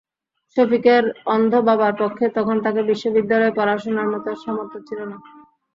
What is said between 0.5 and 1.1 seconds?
শফিকের